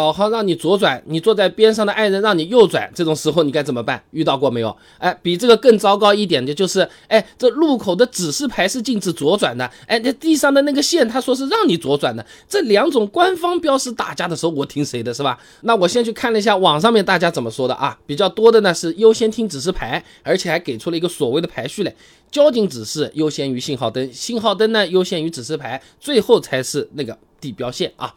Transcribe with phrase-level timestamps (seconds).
[0.00, 4.02] 导航让你左转，你坐在边上的爱人让你右转，这种时候你该怎么办？
[4.12, 4.74] 遇到过没有？
[4.96, 15.38] 哎，比这个更糟糕一点的就是，哎，这路口的指示牌是禁止左转的，哎，那地上的那个线他说是让你左转的，这两种官方标识打架的时候，我听谁的是吧？
[15.64, 21.94] 那我先去看了一下网上面大家怎么说的啊，比较多的呢是优先听指示牌，而且还给出了一个所谓的排序嘞，
[22.30, 28.14] 交警指示优先于信号灯，信号灯呢优先于指示牌，最后才是那个地标线啊。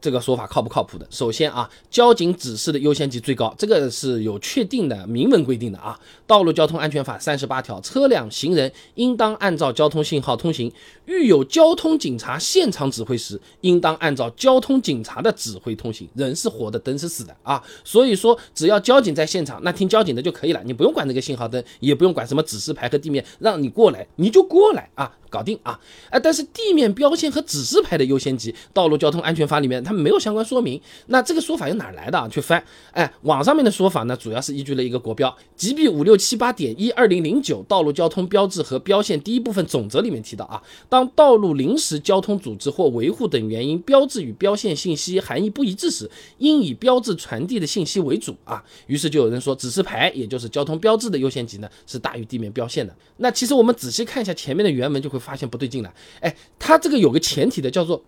[0.00, 1.06] 这个说法靠不靠谱的？
[1.10, 10.72] 首先啊，交警指示的优先级最高，这个是有确定的明文规定的啊，《道路交通安全法》三十八条，车辆行人应当按照交通信号通行，
[11.06, 16.08] 遇有交通警察现场指挥时，应当按照交通警察的指挥通行。
[16.14, 25.16] 人是活的，灯是死的啊，所以说只要交警在现场，那听交警的就可以了，你不用管那个信号灯，也不用管什么指示牌和地面，让你过来你就过来啊。
[25.30, 25.78] 搞定啊！
[26.10, 30.80] 哎，但是地面标线和指示牌的优先级，《道路交通安全法》里面它没有相关说明。
[31.06, 32.28] 那这个说法又哪来的啊？
[32.28, 48.60] 去翻，哎，网上面的说法呢，主要是依据了一个国标 GB 五六七八点一二零零九《道路交通标志和标线第一部分总则》里面提到啊，当道路临时交通组织或维护等原因，标志与标线信息含义不一致时，应以标志传递的信息为主啊。
[48.88, 52.92] 于是就有人说，指示牌也就是交通标志的优先级呢，是大于地面标线的。
[53.18, 55.20] 那其实我们仔细看一下前面的原文，就会。
[55.20, 58.02] 发现不对劲了，哎，它这个有个前提的，叫做。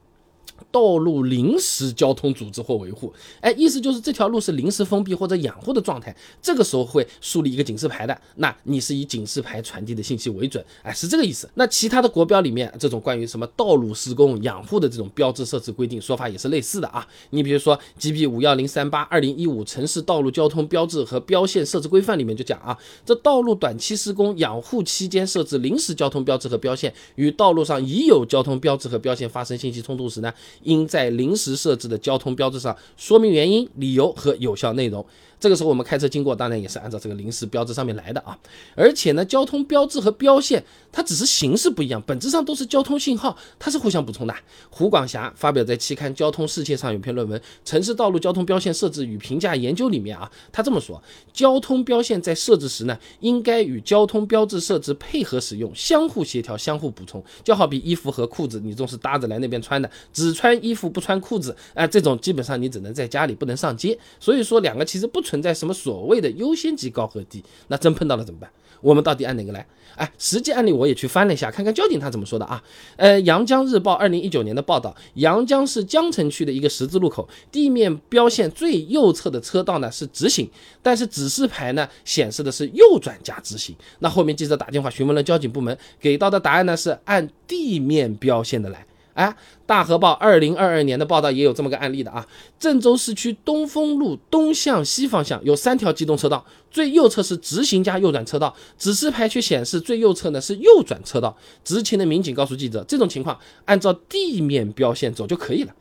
[0.70, 11.48] 道路临时交通组织或维护，哎，意思就是这条路是临时封闭或者养护的状态，这个时候会树立一个警示牌的，那你是以警示牌传递的信息为准，哎，是这个意思。
[11.54, 17.06] 那其他的国标里面这种关于什么道路施工养护的这种标志设置规定说法也是类似的啊。
[17.30, 30.32] 你比如说 GB 五幺零三八二零一五城市道路交通标志和标线设置规范里面就讲啊，这道路短期施工养护期间设置临时交通标志和标线，与道路上已有交通标志和标线发生信息冲突时呢？
[30.62, 35.04] 应在临时设置的交通标志上说明原因、理由和有效内容。
[35.42, 38.38] 这个时候我们开车经过，当然也是按照这个临时标志上面来的啊。
[38.76, 40.62] 而且呢，交通标志和标线
[40.92, 44.32] 它只是形式不一样，本质上都是交通信号，它是互相补充的。
[44.70, 51.02] 胡广霞发表在期刊《交通世界》上有篇论文《城市道路交通标线设置与评价研究》里面啊，他这么说：
[51.32, 57.20] 交通标线在设置时呢，应该与交通标志设置配合使用，相互协调、相互补充。
[57.42, 63.98] 就好比衣服和裤子，你总是搭着来那边穿的，只穿衣服不穿裤子，哎，这种基本上你只能在家里，不能上街。
[64.20, 68.50] 所以说，两个其实不存存在什么所谓的优先级高和低，那真碰到了怎么办？
[68.82, 69.66] 我们到底按哪个来？
[69.96, 72.62] 哎，实际案例我也去翻了一下，看看交警他怎么说的啊？
[72.96, 80.46] 呃，阳江日报二零一九年的报道，阳江市江城区的一个十字路口，地面标线最右侧的车道呢是直行，
[80.82, 83.74] 但是指示牌呢显示的是右转加直行。
[84.00, 88.84] 那后面记者打电话询问了交警部门，给到的答案呢是按地面标线的来。
[89.14, 89.34] 哎，
[89.66, 92.26] 大河报二零二二年的报道也有这么个案例的啊。
[92.58, 101.36] 郑州市区东风路东向西方向有三条机动车道，最右侧是直行加右转车道，指示牌却显示最右侧呢是右转车道。
[101.62, 105.74] 执勤的民警告诉记者，这种情况按照地面标线走就可以了。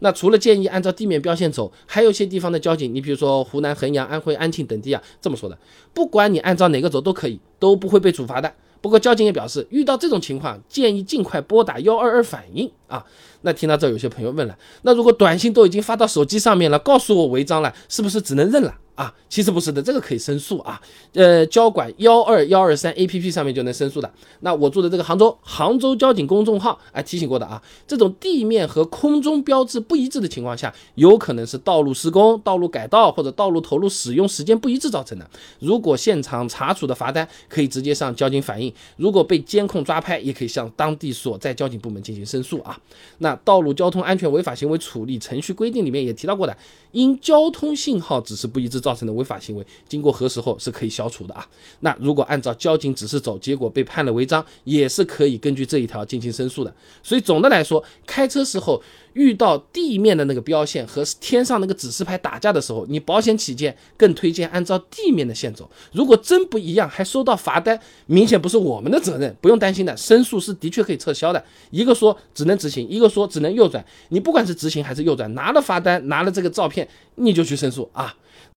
[0.00, 5.58] 那除了建议按照地面标线走，还有一些地方的交警，你比如说湖南衡阳、安徽安庆等地啊，这么说的：
[5.94, 8.52] 不管你按照哪个走都可以，都不会被处罚的。
[8.86, 13.04] 不过交警也表示，遇到这种情况，建议尽快拨打幺二二反映啊。
[13.42, 18.72] 那听到这，有些朋友问了，那如果短信都已经发到手机上面了，告诉我违章了，是不是只能认了？
[18.96, 20.80] 啊，其实不是的，这个可以申诉啊。
[21.12, 24.10] 呃，交管幺二幺二三 A P P 上面就能申诉的。
[24.40, 35.28] 那我住的这个杭州，杭州交警公众号哎提醒过的啊，这种地面和空中标志不一致的情况下，有可能是道路施工、道路改道或者道路投入使用时间不一致造成的。
[35.58, 42.78] 如果现场查处的罚单，可以直接向交警反映；如果被监控抓拍，也可以向当地所在交警部门进行申诉啊。
[43.18, 46.56] 那《道路交通安全违法行为处理程序规定》里面也提到过的，
[46.92, 48.80] 因交通信号指示不一致。
[48.86, 51.44] 造成的违法行为，经过核实后是可以消除的啊。
[51.80, 56.72] 那如果按照交警指示走，结果被判了违章，也是可以根据这一条进行申诉的。
[57.02, 58.80] 所以总的来说，开车时候
[59.14, 65.68] 遇到地面的那个标线和天上那个指示牌打架的时候，你保险起见，更推荐按照地面的线走。
[65.90, 69.96] 如果真不一样，还收到罚单，明显不是我们的责任，不用担心的。
[69.96, 71.44] 申诉是的确可以撤销的。
[71.72, 78.14] 一个说只能直行，一个说只能右转，你不管是直行还是右转，拿了罚单，拿了这个照片，你就去申诉啊。